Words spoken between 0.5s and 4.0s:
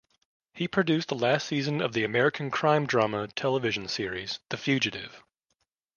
He produced the last season of the American crime drama television